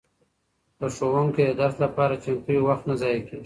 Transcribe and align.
که 0.77 0.85
ښوونکی 0.95 1.43
د 1.47 1.51
درس 1.59 1.75
لپاره 1.85 2.21
چمتو 2.23 2.51
وي 2.53 2.61
وخت 2.67 2.83
نه 2.89 2.95
ضایع 3.01 3.21
کیږي. 3.27 3.37